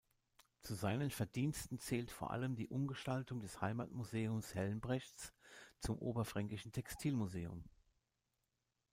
Zu 0.63 0.73
seinen 0.73 1.11
Verdiensten 1.11 1.77
zählt 1.77 2.09
vor 2.09 2.31
allem 2.31 2.55
die 2.55 2.67
Umgestaltung 2.69 3.39
des 3.39 3.61
Heimatmuseums 3.61 4.55
Helmbrechts 4.55 5.31
zum 5.79 5.99
Oberfränkischen 5.99 6.71
Textilmuseum. 6.71 7.63